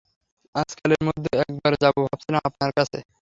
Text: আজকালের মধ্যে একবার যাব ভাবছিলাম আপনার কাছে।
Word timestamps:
আজকালের 0.55 1.01
মধ্যে 1.07 1.31
একবার 1.43 1.73
যাব 1.83 1.95
ভাবছিলাম 2.05 2.41
আপনার 2.49 2.71
কাছে। 2.77 2.99